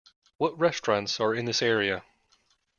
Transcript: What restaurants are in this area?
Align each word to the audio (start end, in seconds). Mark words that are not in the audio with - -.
What 0.37 0.57
restaurants 0.59 1.19
are 1.19 1.35
in 1.35 1.45
this 1.45 1.61
area? 1.61 2.03